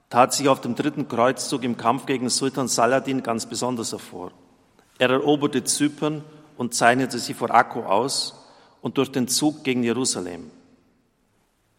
tat 0.09 0.33
sich 0.33 0.47
auf 0.47 0.61
dem 0.61 0.75
dritten 0.75 1.07
Kreuzzug 1.07 1.63
im 1.63 1.77
Kampf 1.77 2.05
gegen 2.05 2.29
Sultan 2.29 2.67
Saladin 2.67 3.23
ganz 3.23 3.45
besonders 3.45 3.91
hervor. 3.91 4.31
Er 4.97 5.09
eroberte 5.09 5.63
Zypern 5.63 6.23
und 6.57 6.73
zeichnete 6.73 7.19
sich 7.19 7.35
vor 7.35 7.51
Akko 7.51 7.83
aus 7.83 8.47
und 8.81 8.97
durch 8.97 9.11
den 9.11 9.27
Zug 9.27 9.63
gegen 9.63 9.83
Jerusalem. 9.83 10.49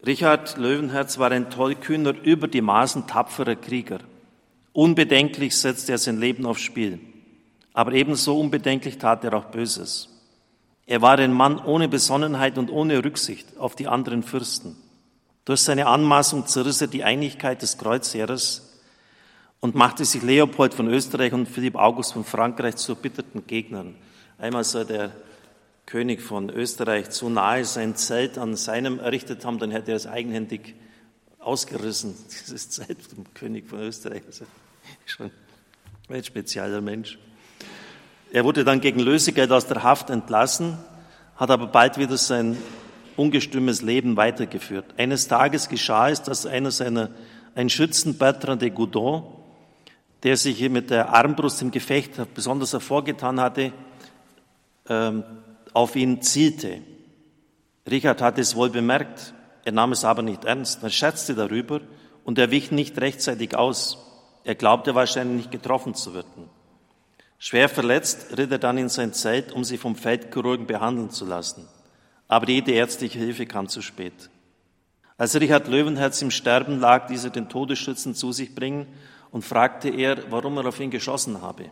Richard 0.05 0.57
Löwenherz 0.57 1.17
war 1.17 1.31
ein 1.31 1.49
tollkühner, 1.49 2.13
über 2.23 2.47
die 2.47 2.61
Maßen 2.61 3.07
tapferer 3.07 3.55
Krieger. 3.55 3.99
Unbedenklich 4.71 5.57
setzte 5.57 5.93
er 5.93 5.97
sein 5.97 6.19
Leben 6.19 6.45
aufs 6.45 6.61
Spiel. 6.61 7.01
Aber 7.73 7.91
ebenso 7.91 8.39
unbedenklich 8.39 8.97
tat 8.97 9.23
er 9.25 9.33
auch 9.33 9.45
Böses. 9.45 10.07
Er 10.85 11.01
war 11.01 11.19
ein 11.19 11.33
Mann 11.33 11.59
ohne 11.59 11.89
Besonnenheit 11.89 12.57
und 12.57 12.71
ohne 12.71 13.03
Rücksicht 13.03 13.57
auf 13.57 13.75
die 13.75 13.87
anderen 13.87 14.23
Fürsten. 14.23 14.77
Durch 15.49 15.61
seine 15.61 15.87
Anmaßung 15.87 16.45
zerriss 16.45 16.79
er 16.79 16.85
die 16.85 17.03
Einigkeit 17.03 17.63
des 17.63 17.79
Kreuzheeres 17.79 18.69
und 19.59 19.73
machte 19.73 20.05
sich 20.05 20.21
Leopold 20.21 20.75
von 20.75 20.87
Österreich 20.87 21.33
und 21.33 21.47
Philipp 21.47 21.75
August 21.75 22.13
von 22.13 22.23
Frankreich 22.23 22.75
zu 22.75 22.91
erbitterten 22.91 23.47
Gegnern. 23.47 23.95
Einmal 24.37 24.63
soll 24.63 24.85
der 24.85 25.11
König 25.87 26.21
von 26.21 26.51
Österreich 26.51 27.09
zu 27.09 27.29
nahe 27.29 27.65
sein 27.65 27.95
Zelt 27.95 28.37
an 28.37 28.55
seinem 28.55 28.99
errichtet 28.99 29.43
haben, 29.43 29.57
dann 29.57 29.71
hätte 29.71 29.89
er 29.89 29.97
es 29.97 30.05
eigenhändig 30.05 30.75
ausgerissen, 31.39 32.13
dieses 32.29 32.69
Zelt 32.69 33.01
vom 33.01 33.25
König 33.33 33.67
von 33.67 33.79
Österreich. 33.79 34.21
Also 34.27 34.45
Schon 35.07 35.31
ein 36.09 36.23
spezieller 36.23 36.79
Mensch. 36.79 37.17
Er 38.31 38.43
wurde 38.45 38.63
dann 38.63 38.81
gegen 38.81 38.99
Lösegeld 38.99 39.51
aus 39.51 39.65
der 39.65 39.81
Haft 39.81 40.11
entlassen, 40.11 40.77
hat 41.37 41.49
aber 41.49 41.65
bald 41.65 41.97
wieder 41.97 42.17
sein 42.17 42.55
ungestümes 43.19 43.81
Leben 43.81 44.15
weitergeführt. 44.15 44.85
Eines 44.97 45.27
Tages 45.27 45.67
geschah 45.67 46.09
es, 46.09 46.23
dass 46.23 46.45
einer 46.45 46.71
seiner, 46.71 47.09
ein 47.53 47.69
Schützen, 47.69 48.17
Bertrand 48.17 48.61
de 48.61 48.69
Goudon, 48.69 49.23
der 50.23 50.37
sich 50.37 50.67
mit 50.69 50.89
der 50.89 51.13
Armbrust 51.13 51.61
im 51.61 51.71
Gefecht 51.71 52.13
besonders 52.33 52.73
hervorgetan 52.73 53.39
hatte, 53.39 53.73
ähm, 54.87 55.23
auf 55.73 55.95
ihn 55.95 56.21
zielte. 56.21 56.81
Richard 57.89 58.21
hatte 58.21 58.41
es 58.41 58.55
wohl 58.55 58.69
bemerkt, 58.69 59.33
er 59.65 59.73
nahm 59.73 59.91
es 59.91 60.05
aber 60.05 60.21
nicht 60.21 60.45
ernst. 60.45 60.81
Er 60.83 60.89
scherzte 60.89 61.35
darüber 61.35 61.81
und 62.23 62.39
er 62.39 62.51
wich 62.51 62.71
nicht 62.71 62.99
rechtzeitig 62.99 63.55
aus. 63.55 63.97
Er 64.43 64.55
glaubte 64.55 64.95
wahrscheinlich 64.95 65.37
nicht 65.37 65.51
getroffen 65.51 65.93
zu 65.93 66.13
werden. 66.13 66.49
Schwer 67.37 67.69
verletzt 67.69 68.37
ritt 68.37 68.51
er 68.51 68.59
dann 68.59 68.77
in 68.77 68.89
sein 68.89 69.13
Zelt, 69.13 69.51
um 69.51 69.63
sich 69.63 69.79
vom 69.79 69.95
Feldchirurgen 69.95 70.67
behandeln 70.67 71.09
zu 71.09 71.25
lassen. 71.25 71.67
Aber 72.29 72.47
jede 72.47 72.71
ärztliche 72.71 73.19
Hilfe 73.19 73.45
kam 73.45 73.67
zu 73.67 73.81
spät. 73.81 74.29
Als 75.17 75.37
Richard 75.37 75.67
Löwenherz 75.67 76.21
im 76.21 76.31
Sterben 76.31 76.79
lag, 76.79 77.09
ließ 77.09 77.25
er 77.25 77.29
den 77.31 77.49
Todesschützen 77.49 78.15
zu 78.15 78.31
sich 78.31 78.55
bringen 78.55 78.87
und 79.31 79.43
fragte 79.43 79.89
er, 79.89 80.31
warum 80.31 80.57
er 80.57 80.65
auf 80.67 80.79
ihn 80.79 80.91
geschossen 80.91 81.41
habe. 81.41 81.65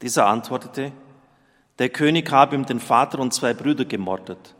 Dieser 0.00 0.26
antwortete, 0.26 0.92
der 1.78 1.90
König 1.90 2.30
habe 2.30 2.54
ihm 2.54 2.64
den 2.64 2.80
Vater 2.80 3.18
und 3.18 3.34
zwei 3.34 3.52
Brüder 3.52 3.84
gemordet. 3.84 4.54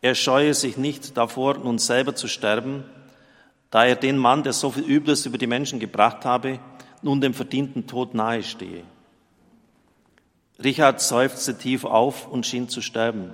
Er 0.00 0.14
scheue 0.14 0.54
sich 0.54 0.76
nicht 0.76 1.16
davor, 1.16 1.58
nun 1.58 1.78
selber 1.78 2.14
zu 2.14 2.28
sterben, 2.28 2.84
da 3.70 3.84
er 3.84 3.96
den 3.96 4.18
Mann, 4.18 4.42
der 4.42 4.52
so 4.52 4.70
viel 4.70 4.84
Übles 4.84 5.26
über 5.26 5.38
die 5.38 5.46
Menschen 5.46 5.80
gebracht 5.80 6.24
habe, 6.24 6.60
nun 7.00 7.20
dem 7.20 7.34
verdienten 7.34 7.86
Tod 7.86 8.14
nahestehe. 8.14 8.84
Richard 10.62 11.00
seufzte 11.00 11.56
tief 11.58 11.84
auf 11.84 12.28
und 12.28 12.46
schien 12.46 12.68
zu 12.68 12.82
sterben. 12.82 13.32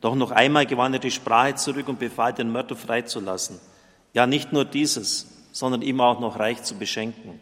Doch 0.00 0.14
noch 0.14 0.30
einmal 0.30 0.66
gewann 0.66 0.94
er 0.94 0.98
die 0.98 1.10
Sprache 1.10 1.56
zurück 1.56 1.88
und 1.88 1.98
befahl, 1.98 2.32
den 2.32 2.50
Mörder 2.50 2.76
freizulassen. 2.76 3.60
Ja, 4.14 4.26
nicht 4.26 4.52
nur 4.52 4.64
dieses, 4.64 5.26
sondern 5.52 5.82
ihm 5.82 6.00
auch 6.00 6.20
noch 6.20 6.38
reich 6.38 6.62
zu 6.62 6.76
beschenken. 6.76 7.38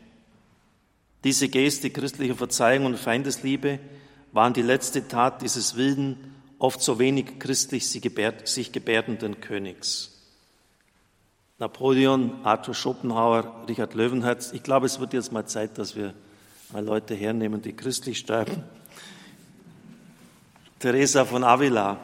Diese 1.24 1.48
Geste 1.48 1.90
christlicher 1.90 2.34
Verzeihung 2.34 2.86
und 2.86 2.98
Feindesliebe 2.98 3.78
waren 4.32 4.52
die 4.52 4.62
letzte 4.62 5.08
Tat 5.08 5.42
dieses 5.42 5.76
wilden, 5.76 6.34
oft 6.58 6.80
so 6.80 6.98
wenig 6.98 7.38
christlich 7.38 7.88
sich 7.88 8.72
gebärdenden 8.72 9.40
Königs. 9.40 10.14
Napoleon, 11.58 12.44
Arthur 12.44 12.74
Schopenhauer, 12.74 13.64
Richard 13.68 13.94
Löwenherz. 13.94 14.52
Ich 14.52 14.62
glaube, 14.62 14.86
es 14.86 15.00
wird 15.00 15.12
jetzt 15.12 15.32
mal 15.32 15.46
Zeit, 15.46 15.76
dass 15.78 15.96
wir 15.96 16.14
mal 16.72 16.84
Leute 16.84 17.14
hernehmen, 17.14 17.62
die 17.62 17.72
christlich 17.72 18.18
sterben. 18.18 18.62
Teresa 20.78 21.24
von 21.24 21.42
Avila. 21.42 21.98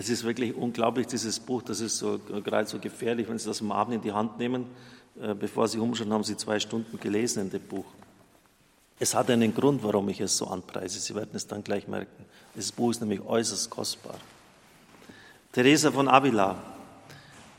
Es 0.00 0.08
ist 0.08 0.22
wirklich 0.22 0.54
unglaublich, 0.54 1.08
dieses 1.08 1.40
Buch. 1.40 1.60
Das 1.62 1.80
ist 1.80 1.98
so, 1.98 2.20
gerade 2.44 2.68
so 2.68 2.78
gefährlich, 2.78 3.28
wenn 3.28 3.36
Sie 3.36 3.48
das 3.48 3.60
am 3.60 3.72
Abend 3.72 3.96
in 3.96 4.00
die 4.00 4.12
Hand 4.12 4.38
nehmen. 4.38 4.66
Äh, 5.20 5.34
bevor 5.34 5.66
Sie 5.66 5.80
umschauen, 5.80 6.12
haben 6.12 6.22
Sie 6.22 6.36
zwei 6.36 6.60
Stunden 6.60 7.00
gelesen 7.00 7.40
in 7.40 7.50
dem 7.50 7.62
Buch. 7.62 7.84
Es 9.00 9.16
hat 9.16 9.28
einen 9.28 9.52
Grund, 9.52 9.82
warum 9.82 10.08
ich 10.08 10.20
es 10.20 10.36
so 10.36 10.46
anpreise. 10.46 11.00
Sie 11.00 11.16
werden 11.16 11.30
es 11.32 11.48
dann 11.48 11.64
gleich 11.64 11.88
merken. 11.88 12.24
Dieses 12.54 12.70
Buch 12.70 12.92
ist 12.92 13.00
nämlich 13.00 13.20
äußerst 13.22 13.70
kostbar. 13.70 14.14
Teresa 15.50 15.90
von 15.90 16.06
Avila, 16.06 16.62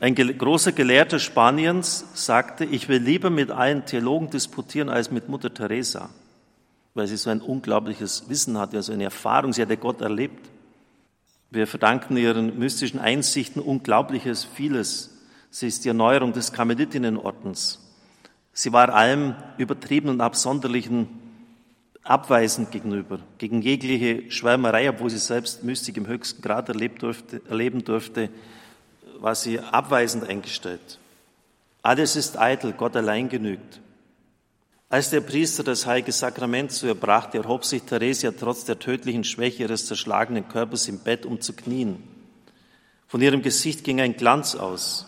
ein 0.00 0.14
großer 0.14 0.72
Gelehrter 0.72 1.18
Spaniens, 1.18 2.06
sagte, 2.14 2.64
ich 2.64 2.88
will 2.88 3.02
lieber 3.02 3.28
mit 3.28 3.50
allen 3.50 3.84
Theologen 3.84 4.30
disputieren 4.30 4.88
als 4.88 5.10
mit 5.10 5.28
Mutter 5.28 5.52
Teresa, 5.52 6.08
weil 6.94 7.06
sie 7.06 7.18
so 7.18 7.28
ein 7.28 7.42
unglaubliches 7.42 8.30
Wissen 8.30 8.56
hatte, 8.56 8.78
also 8.78 8.94
eine 8.94 9.04
Erfahrung, 9.04 9.52
sie 9.52 9.60
hatte 9.60 9.76
Gott 9.76 10.00
erlebt. 10.00 10.48
Wir 11.50 11.66
verdanken 11.66 12.16
ihren 12.16 12.58
mystischen 12.58 13.00
Einsichten 13.00 13.60
unglaubliches 13.60 14.44
vieles. 14.44 15.18
Sie 15.50 15.66
ist 15.66 15.84
die 15.84 15.88
Erneuerung 15.88 16.32
des 16.32 16.52
Karmelitinnenordens. 16.52 17.80
Sie 18.52 18.72
war 18.72 18.94
allem 18.94 19.34
übertrieben 19.58 20.08
und 20.10 20.20
absonderlichen 20.20 21.08
abweisend 22.02 22.70
gegenüber, 22.70 23.18
gegen 23.38 23.62
jegliche 23.62 24.30
Schwärmerei, 24.30 24.88
obwohl 24.88 25.10
sie 25.10 25.18
selbst 25.18 25.64
Mystik 25.64 25.96
im 25.96 26.06
höchsten 26.06 26.40
Grad 26.40 26.68
durfte, 26.68 27.42
erleben 27.48 27.84
durfte, 27.84 28.30
war 29.18 29.34
sie 29.34 29.60
abweisend 29.60 30.28
eingestellt. 30.28 30.98
Alles 31.82 32.16
ist 32.16 32.38
eitel, 32.38 32.72
Gott 32.72 32.96
allein 32.96 33.28
genügt. 33.28 33.80
Als 34.90 35.10
der 35.10 35.20
Priester 35.20 35.62
das 35.62 35.86
heilige 35.86 36.10
Sakrament 36.10 36.72
zu 36.72 36.88
ihr 36.88 36.96
brachte, 36.96 37.38
erhob 37.38 37.64
sich 37.64 37.84
Theresia 37.84 38.32
trotz 38.32 38.64
der 38.64 38.80
tödlichen 38.80 39.22
Schwäche 39.22 39.62
ihres 39.62 39.86
zerschlagenen 39.86 40.48
Körpers 40.48 40.88
im 40.88 40.98
Bett, 40.98 41.24
um 41.24 41.40
zu 41.40 41.52
knien. 41.52 42.02
Von 43.06 43.22
ihrem 43.22 43.40
Gesicht 43.40 43.84
ging 43.84 44.00
ein 44.00 44.16
Glanz 44.16 44.56
aus. 44.56 45.06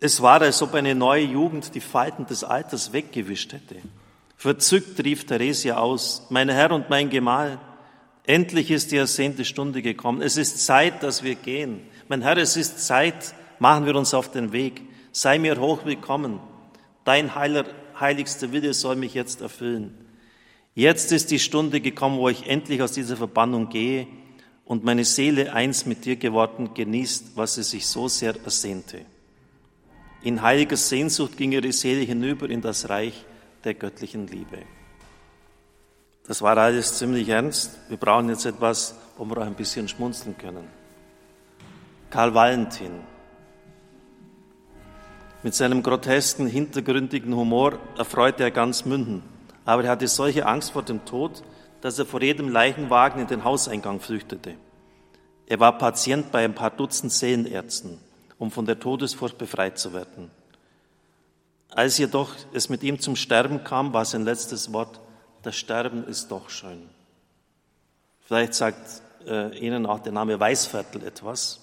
Es 0.00 0.22
war, 0.22 0.40
als 0.40 0.62
ob 0.62 0.74
eine 0.74 0.94
neue 0.94 1.24
Jugend 1.24 1.74
die 1.74 1.80
Falten 1.80 2.26
des 2.26 2.44
Alters 2.44 2.92
weggewischt 2.92 3.52
hätte. 3.54 3.74
Verzückt 4.36 5.02
rief 5.02 5.26
Theresia 5.26 5.78
aus, 5.78 6.26
mein 6.30 6.48
Herr 6.48 6.70
und 6.70 6.88
mein 6.90 7.10
Gemahl, 7.10 7.58
endlich 8.24 8.70
ist 8.70 8.92
die 8.92 8.98
ersehnte 8.98 9.44
Stunde 9.44 9.82
gekommen. 9.82 10.22
Es 10.22 10.36
ist 10.36 10.64
Zeit, 10.64 11.02
dass 11.02 11.24
wir 11.24 11.34
gehen. 11.34 11.80
Mein 12.06 12.22
Herr, 12.22 12.36
es 12.36 12.56
ist 12.56 12.86
Zeit, 12.86 13.34
machen 13.58 13.84
wir 13.84 13.96
uns 13.96 14.14
auf 14.14 14.30
den 14.30 14.52
Weg. 14.52 14.82
Sei 15.10 15.40
mir 15.40 15.58
hoch 15.58 15.84
willkommen. 15.84 16.38
Dein 17.04 17.34
heiler, 17.34 17.64
heiligster 18.00 18.52
Wille 18.52 18.74
soll 18.74 18.96
mich 18.96 19.14
jetzt 19.14 19.40
erfüllen. 19.40 19.94
Jetzt 20.74 21.12
ist 21.12 21.30
die 21.30 21.38
Stunde 21.38 21.80
gekommen, 21.80 22.18
wo 22.18 22.28
ich 22.28 22.48
endlich 22.48 22.82
aus 22.82 22.92
dieser 22.92 23.16
Verbannung 23.16 23.68
gehe 23.68 24.06
und 24.64 24.84
meine 24.84 25.04
Seele 25.04 25.52
eins 25.52 25.86
mit 25.86 26.04
dir 26.04 26.16
geworden 26.16 26.74
genießt, 26.74 27.36
was 27.36 27.54
sie 27.54 27.62
sich 27.62 27.86
so 27.86 28.08
sehr 28.08 28.34
ersehnte. 28.44 29.00
In 30.22 30.42
heiliger 30.42 30.76
Sehnsucht 30.76 31.36
ging 31.36 31.52
ihre 31.52 31.72
Seele 31.72 32.00
hinüber 32.00 32.48
in 32.48 32.62
das 32.62 32.88
Reich 32.88 33.24
der 33.62 33.74
göttlichen 33.74 34.26
Liebe. 34.26 34.58
Das 36.26 36.40
war 36.40 36.56
alles 36.56 36.96
ziemlich 36.98 37.28
ernst. 37.28 37.78
Wir 37.88 37.98
brauchen 37.98 38.30
jetzt 38.30 38.46
etwas, 38.46 38.94
wo 39.18 39.26
wir 39.26 39.38
auch 39.38 39.46
ein 39.46 39.54
bisschen 39.54 39.86
schmunzeln 39.86 40.36
können. 40.38 40.66
Karl 42.08 42.34
Valentin. 42.34 43.13
Mit 45.44 45.54
seinem 45.54 45.82
grotesken, 45.82 46.46
hintergründigen 46.46 47.36
Humor 47.36 47.78
erfreute 47.98 48.44
er 48.44 48.50
ganz 48.50 48.86
Münden. 48.86 49.22
Aber 49.66 49.84
er 49.84 49.90
hatte 49.90 50.08
solche 50.08 50.46
Angst 50.46 50.70
vor 50.70 50.82
dem 50.82 51.04
Tod, 51.04 51.42
dass 51.82 51.98
er 51.98 52.06
vor 52.06 52.22
jedem 52.22 52.48
Leichenwagen 52.48 53.20
in 53.20 53.26
den 53.26 53.44
Hauseingang 53.44 54.00
flüchtete. 54.00 54.54
Er 55.46 55.60
war 55.60 55.76
Patient 55.76 56.32
bei 56.32 56.46
ein 56.46 56.54
paar 56.54 56.70
Dutzend 56.70 57.12
Seelenärzten, 57.12 57.98
um 58.38 58.50
von 58.50 58.64
der 58.64 58.80
Todesfurcht 58.80 59.36
befreit 59.36 59.78
zu 59.78 59.92
werden. 59.92 60.30
Als 61.68 61.98
jedoch 61.98 62.30
es 62.54 62.70
mit 62.70 62.82
ihm 62.82 62.98
zum 62.98 63.14
Sterben 63.14 63.64
kam, 63.64 63.92
war 63.92 64.06
sein 64.06 64.24
letztes 64.24 64.72
Wort, 64.72 64.98
das 65.42 65.56
Sterben 65.56 66.06
ist 66.06 66.30
doch 66.30 66.48
schön. 66.48 66.88
Vielleicht 68.22 68.54
sagt 68.54 69.02
äh, 69.26 69.54
Ihnen 69.58 69.84
auch 69.84 70.00
der 70.00 70.12
Name 70.12 70.40
Weißviertel 70.40 71.04
etwas. 71.04 71.60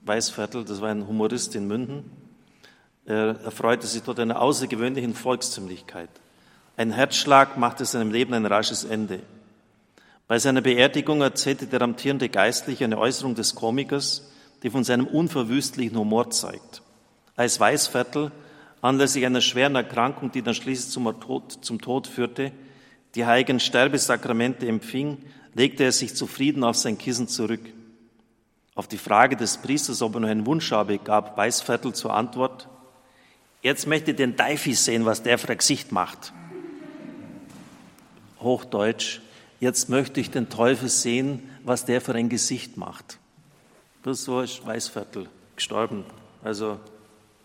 Weißviertel, 0.00 0.64
das 0.64 0.80
war 0.80 0.88
ein 0.88 1.06
Humorist 1.06 1.54
in 1.54 1.66
Münden. 1.66 2.25
Er 3.06 3.40
erfreute 3.44 3.86
sich 3.86 4.02
dort 4.02 4.18
einer 4.18 4.42
außergewöhnlichen 4.42 5.14
Volkstümlichkeit. 5.14 6.10
Ein 6.76 6.90
Herzschlag 6.90 7.56
machte 7.56 7.84
seinem 7.84 8.10
Leben 8.10 8.34
ein 8.34 8.44
rasches 8.44 8.84
Ende. 8.84 9.20
Bei 10.26 10.40
seiner 10.40 10.60
Beerdigung 10.60 11.20
erzählte 11.20 11.68
der 11.68 11.82
amtierende 11.82 12.28
Geistliche 12.28 12.84
eine 12.84 12.98
Äußerung 12.98 13.36
des 13.36 13.54
Komikers, 13.54 14.28
die 14.64 14.70
von 14.70 14.82
seinem 14.82 15.06
unverwüstlichen 15.06 15.96
Humor 15.96 16.30
zeigt. 16.30 16.82
Als 17.36 17.60
Weißviertel 17.60 18.32
anlässlich 18.82 19.24
einer 19.24 19.40
schweren 19.40 19.76
Erkrankung, 19.76 20.32
die 20.32 20.42
dann 20.42 20.54
schließlich 20.54 20.92
zum 20.92 21.04
Tod, 21.20 21.64
zum 21.64 21.80
Tod 21.80 22.08
führte, 22.08 22.50
die 23.14 23.24
heiligen 23.24 23.60
Sterbesakramente 23.60 24.66
empfing, 24.66 25.18
legte 25.54 25.84
er 25.84 25.92
sich 25.92 26.16
zufrieden 26.16 26.64
auf 26.64 26.76
sein 26.76 26.98
Kissen 26.98 27.28
zurück. 27.28 27.62
Auf 28.74 28.88
die 28.88 28.98
Frage 28.98 29.36
des 29.36 29.58
Priesters, 29.58 30.02
ob 30.02 30.14
er 30.14 30.20
noch 30.20 30.28
einen 30.28 30.44
Wunsch 30.44 30.72
habe, 30.72 30.98
gab 30.98 31.36
Weißviertel 31.36 31.94
zur 31.94 32.12
Antwort, 32.12 32.68
jetzt 33.66 33.88
möchte 33.88 34.12
ich 34.12 34.16
den 34.16 34.36
Teifi 34.36 34.74
sehen, 34.74 35.06
was 35.06 35.24
der 35.24 35.38
für 35.38 35.48
ein 35.48 35.58
Gesicht 35.58 35.90
macht. 35.90 36.32
Hochdeutsch, 38.38 39.20
jetzt 39.58 39.88
möchte 39.88 40.20
ich 40.20 40.30
den 40.30 40.48
Teufel 40.48 40.88
sehen, 40.88 41.42
was 41.64 41.84
der 41.84 42.00
für 42.00 42.14
ein 42.14 42.28
Gesicht 42.28 42.76
macht. 42.76 43.18
Das 44.04 44.22
so 44.22 44.40
ist 44.40 44.64
Weißviertel 44.64 45.28
gestorben. 45.56 46.04
Also 46.44 46.78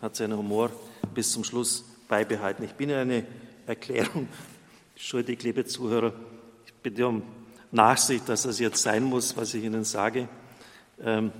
hat 0.00 0.14
seinen 0.14 0.38
Humor 0.38 0.70
bis 1.12 1.32
zum 1.32 1.42
Schluss 1.42 1.84
beibehalten. 2.06 2.62
Ich 2.62 2.74
bin 2.74 2.90
Ihnen 2.90 3.00
eine 3.00 3.26
Erklärung 3.66 4.28
schuldig, 4.94 5.42
liebe 5.42 5.64
Zuhörer. 5.64 6.12
Ich 6.66 6.72
bitte 6.74 7.08
um 7.08 7.24
Nachsicht, 7.72 8.28
dass 8.28 8.42
das 8.42 8.60
jetzt 8.60 8.80
sein 8.80 9.02
muss, 9.02 9.36
was 9.36 9.54
ich 9.54 9.64
Ihnen 9.64 9.82
sage. 9.82 10.28
Ähm, 11.02 11.32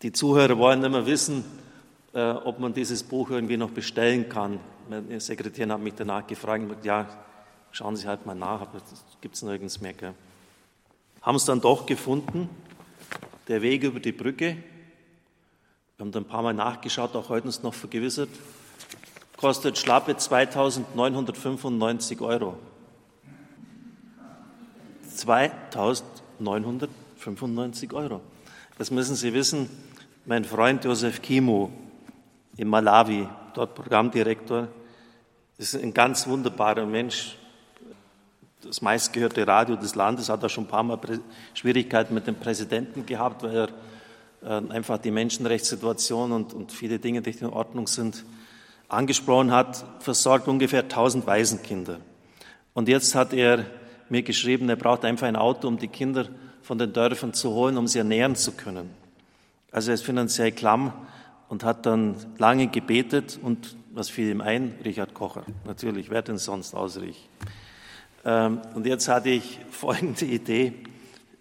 die 0.00 0.12
Zuhörer 0.12 0.56
wollen 0.56 0.82
immer 0.82 1.04
wissen, 1.04 1.44
äh, 2.16 2.34
ob 2.44 2.58
man 2.58 2.72
dieses 2.72 3.02
Buch 3.02 3.28
irgendwie 3.28 3.58
noch 3.58 3.70
bestellen 3.70 4.30
kann. 4.30 4.58
Meine 4.88 5.20
Sekretärin 5.20 5.70
hat 5.70 5.82
mich 5.82 5.92
danach 5.94 6.26
gefragt, 6.26 6.64
ja, 6.82 7.06
schauen 7.72 7.94
Sie 7.94 8.08
halt 8.08 8.24
mal 8.24 8.34
nach, 8.34 8.62
aber 8.62 8.80
gibt 9.20 9.34
es 9.34 9.42
nirgends 9.42 9.82
mehr. 9.82 9.92
Gell? 9.92 10.14
Haben 11.20 11.36
es 11.36 11.44
dann 11.44 11.60
doch 11.60 11.84
gefunden, 11.84 12.48
der 13.48 13.60
Weg 13.60 13.82
über 13.82 14.00
die 14.00 14.12
Brücke. 14.12 14.56
Wir 15.96 16.06
haben 16.06 16.10
da 16.10 16.20
ein 16.20 16.24
paar 16.24 16.40
Mal 16.40 16.54
nachgeschaut, 16.54 17.14
auch 17.14 17.28
heute 17.28 17.48
uns 17.48 17.62
noch 17.62 17.74
vergewissert. 17.74 18.30
Kostet 19.36 19.76
schlappe 19.76 20.16
2995 20.16 22.22
Euro. 22.22 22.56
2995 25.14 27.92
Euro. 27.92 28.22
Das 28.78 28.90
müssen 28.90 29.16
Sie 29.16 29.34
wissen. 29.34 29.68
Mein 30.24 30.46
Freund 30.46 30.82
Josef 30.86 31.20
Kimo 31.20 31.70
in 32.56 32.68
Malawi, 32.68 33.28
dort 33.54 33.74
Programmdirektor, 33.74 34.68
ist 35.58 35.74
ein 35.74 35.92
ganz 35.92 36.26
wunderbarer 36.26 36.86
Mensch. 36.86 37.36
Das 38.62 38.82
meistgehörte 38.82 39.46
Radio 39.46 39.76
des 39.76 39.94
Landes 39.94 40.28
hat 40.28 40.42
er 40.42 40.48
schon 40.48 40.64
ein 40.64 40.68
paar 40.68 40.82
Mal 40.82 40.98
Schwierigkeiten 41.54 42.14
mit 42.14 42.26
dem 42.26 42.34
Präsidenten 42.34 43.06
gehabt, 43.06 43.42
weil 43.42 43.54
er 43.54 43.68
äh, 44.42 44.72
einfach 44.72 44.98
die 44.98 45.10
Menschenrechtssituation 45.10 46.32
und, 46.32 46.52
und 46.54 46.72
viele 46.72 46.98
Dinge, 46.98 47.22
die 47.22 47.30
nicht 47.30 47.42
in 47.42 47.48
Ordnung 47.48 47.86
sind, 47.86 48.24
angesprochen 48.88 49.50
hat, 49.52 49.84
versorgt 50.00 50.48
ungefähr 50.48 50.82
1000 50.82 51.26
Waisenkinder. 51.26 51.98
Und 52.72 52.88
jetzt 52.88 53.14
hat 53.14 53.32
er 53.32 53.64
mir 54.08 54.22
geschrieben, 54.22 54.68
er 54.68 54.76
braucht 54.76 55.04
einfach 55.04 55.26
ein 55.26 55.36
Auto, 55.36 55.68
um 55.68 55.78
die 55.78 55.88
Kinder 55.88 56.28
von 56.62 56.78
den 56.78 56.92
Dörfern 56.92 57.32
zu 57.32 57.50
holen, 57.50 57.76
um 57.76 57.86
sie 57.86 57.98
ernähren 57.98 58.36
zu 58.36 58.52
können. 58.52 58.90
Also 59.70 59.90
er 59.90 59.94
ist 59.94 60.04
finanziell 60.04 60.52
klamm 60.52 60.92
und 61.48 61.64
hat 61.64 61.86
dann 61.86 62.16
lange 62.38 62.68
gebetet 62.68 63.38
und 63.42 63.76
was 63.92 64.10
fiel 64.10 64.30
ihm 64.30 64.40
ein? 64.40 64.74
Richard 64.84 65.14
Kocher. 65.14 65.44
Natürlich, 65.64 66.10
wer 66.10 66.22
denn 66.22 66.38
sonst 66.38 66.74
außer 66.74 67.02
ich? 67.02 67.28
Ähm, 68.24 68.60
und 68.74 68.86
jetzt 68.86 69.08
hatte 69.08 69.30
ich 69.30 69.60
folgende 69.70 70.24
Idee. 70.24 70.74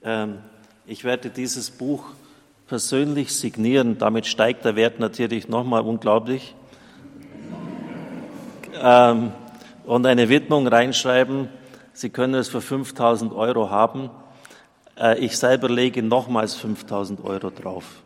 Ähm, 0.04 0.38
ich 0.86 1.04
werde 1.04 1.30
dieses 1.30 1.72
Buch 1.72 2.06
persönlich 2.68 3.36
signieren. 3.36 3.98
Damit 3.98 4.26
steigt 4.26 4.66
der 4.66 4.76
Wert 4.76 5.00
natürlich 5.00 5.48
nochmal 5.48 5.82
unglaublich. 5.82 6.56
Ähm, 8.82 9.32
und 9.86 10.06
eine 10.06 10.30
Widmung 10.30 10.68
reinschreiben. 10.68 11.50
Sie 11.94 12.10
können 12.10 12.36
es 12.36 12.50
für 12.50 12.62
5000 12.62 13.34
Euro 13.34 13.70
haben. 13.70 14.10
Äh, 14.98 15.20
ich 15.20 15.38
selber 15.38 15.70
lege 15.70 16.04
nochmals 16.04 16.56
5000 16.56 17.24
Euro 17.24 17.50
drauf. 17.50 18.04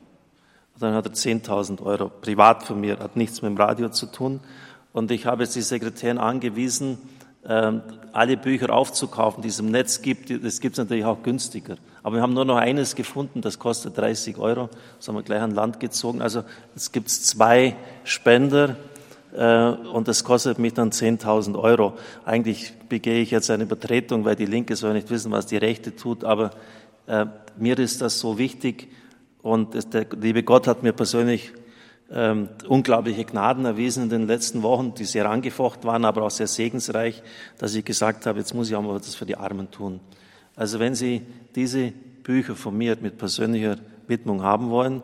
Dann 0.80 0.94
hat 0.94 1.06
er 1.06 1.14
10.000 1.14 1.84
Euro 1.84 2.10
privat 2.10 2.64
von 2.64 2.80
mir, 2.80 3.00
hat 3.00 3.18
nichts 3.18 3.42
mit 3.42 3.52
dem 3.52 3.58
Radio 3.58 3.90
zu 3.90 4.06
tun. 4.06 4.40
Und 4.94 5.12
ich 5.12 5.26
habe 5.26 5.44
jetzt 5.44 5.56
die 5.56 5.62
Sekretärin 5.62 6.18
angewiesen, 6.18 6.98
ähm, 7.46 7.82
alle 8.12 8.38
Bücher 8.38 8.74
aufzukaufen, 8.74 9.42
die 9.42 9.50
es 9.50 9.60
im 9.60 9.72
Netz 9.72 10.02
gibt. 10.02 10.30
Das 10.44 10.60
gibt 10.62 10.74
es 10.74 10.78
natürlich 10.78 11.06
auch 11.06 11.22
günstiger. 11.22 11.76
Aber 12.02 12.16
wir 12.16 12.22
haben 12.22 12.34
nur 12.34 12.46
noch 12.46 12.58
eines 12.58 12.96
gefunden, 12.96 13.42
das 13.42 13.60
kostet 13.60 13.98
30 13.98 14.38
Euro. 14.38 14.70
Das 14.98 15.08
haben 15.08 15.16
wir 15.16 15.24
gleich 15.24 15.42
an 15.42 15.52
Land 15.52 15.80
gezogen. 15.80 16.22
Also 16.22 16.44
es 16.76 16.92
gibt 16.92 17.10
zwei 17.10 17.76
Spender 18.04 18.78
äh, 19.36 19.70
und 19.70 20.08
das 20.08 20.24
kostet 20.24 20.60
mich 20.60 20.74
dann 20.74 20.92
10.000 20.92 21.60
Euro. 21.60 21.94
Eigentlich 22.26 22.74
begehe 22.88 23.22
ich 23.22 23.32
jetzt 23.32 23.50
eine 23.52 23.64
Übertretung, 23.64 24.26
weil 24.26 24.36
die 24.36 24.46
Linke 24.46 24.76
soll 24.76 24.94
nicht 24.94 25.10
wissen, 25.10 25.32
was 25.32 25.46
die 25.46 25.58
Rechte 25.58 25.96
tut. 25.96 26.24
Aber 26.24 26.52
äh, 27.08 27.26
mir 27.58 27.78
ist 27.80 28.02
das 28.02 28.20
so 28.20 28.38
wichtig, 28.38 28.88
und 29.42 29.94
der 29.94 30.08
liebe 30.20 30.44
Gott 30.44 30.68
hat 30.68 30.84
mir 30.84 30.94
persönlich 30.94 31.54
ähm, 32.12 32.50
unglaubliche 32.68 33.24
Gnaden 33.24 33.66
erwiesen 33.66 34.04
in 34.04 34.10
den 34.10 34.28
letzten 34.28 34.64
Wochen, 34.64 34.94
die 34.96 35.06
sehr 35.06 35.30
angefochten 35.30 35.86
waren, 35.86 36.06
aber 36.06 36.24
auch 36.24 36.32
sehr 36.32 36.48
segensreich, 36.48 37.22
dass 37.58 37.76
ich 37.76 37.86
gesagt 37.86 38.26
habe, 38.26 38.40
jetzt 38.40 38.54
muss 38.54 38.70
ich 38.70 38.76
auch 38.76 38.82
mal 38.82 38.96
was 38.96 39.16
für 39.16 39.26
die 39.26 39.38
Armen 39.38 39.70
tun. 39.72 40.00
Also 40.56 40.80
wenn 40.80 40.96
Sie 40.96 41.22
diese 41.56 41.92
Bücher 42.24 42.56
von 42.56 42.78
mir 42.78 42.98
mit 43.00 43.18
persönlicher 43.18 43.78
Widmung 44.08 44.44
haben 44.44 44.70
wollen, 44.70 45.04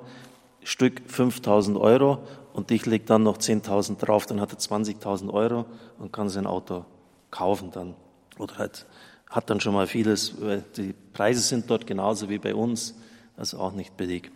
Stück 0.64 1.02
5000 1.06 1.78
Euro 1.78 2.20
und 2.54 2.72
ich 2.72 2.86
lege 2.86 3.06
dann 3.06 3.24
noch 3.24 3.38
10.000 3.38 4.00
drauf, 4.00 4.26
dann 4.26 4.42
hat 4.42 4.52
er 4.52 4.58
20.000 4.58 5.32
Euro 5.32 5.66
und 6.00 6.12
kann 6.12 6.30
sein 6.30 6.48
Auto 6.48 6.86
kaufen 7.30 7.70
dann. 7.72 7.94
Oder 8.40 8.58
halt, 8.58 8.86
hat 9.30 9.50
dann 9.50 9.60
schon 9.60 9.74
mal 9.74 9.88
vieles, 9.88 10.42
weil 10.42 10.64
die 10.76 10.94
Preise 11.14 11.42
sind 11.42 11.70
dort 11.70 11.86
genauso 11.86 12.30
wie 12.30 12.40
bei 12.40 12.56
uns 12.56 12.96
also 13.38 13.60
auch 13.60 13.74
nicht 13.74 13.98
billig. 13.98 14.32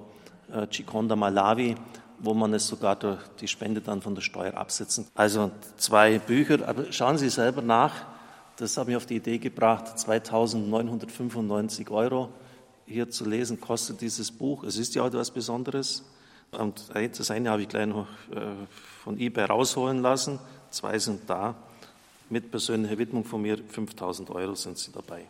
äh, 0.53 0.67
Chikonda 0.69 1.15
Malawi, 1.15 1.75
wo 2.19 2.33
man 2.33 2.55
es 2.55 2.67
sogar 2.67 2.97
durch 2.97 3.21
die 3.41 3.49
Spende 3.49 3.83
dann 3.83 4.01
von 4.01 4.15
der 4.15 4.23
Steuer 4.23 4.55
absetzen. 4.55 5.07
Also 5.15 5.51
zwei 5.77 6.19
Bücher, 6.19 6.67
aber 6.67 6.91
schauen 6.91 7.19
Sie 7.19 7.29
selber 7.29 7.61
nach. 7.61 7.93
Das 8.57 8.77
hat 8.77 8.87
mich 8.87 8.97
auf 8.97 9.05
die 9.05 9.17
Idee 9.17 9.39
gebracht, 9.39 9.99
2.995 9.99 11.91
Euro 11.91 12.31
hier 12.87 13.11
zu 13.11 13.29
lesen 13.29 13.61
kostet 13.61 14.01
dieses 14.01 14.31
Buch. 14.31 14.65
Es 14.65 14.77
ist 14.77 14.95
ja 14.95 15.07
etwas 15.07 15.31
Besonderes. 15.31 16.05
Das 16.57 17.31
eine 17.31 17.51
habe 17.51 17.63
ich 17.63 17.69
gleich 17.69 17.87
noch 17.87 18.07
äh, 18.31 18.67
von 19.03 19.19
eBay 19.19 19.45
rausholen 19.45 20.01
lassen. 20.01 20.39
Zwei 20.71 20.99
sind 20.99 21.29
da. 21.29 21.55
Mit 22.31 22.51
persönlicher 22.51 22.99
Widmung 22.99 23.25
von 23.25 23.43
mir, 23.43 23.59
5000 23.59 24.31
Euro 24.31 24.55
sind 24.55 24.79
sie 24.79 24.91
dabei. 24.93 25.27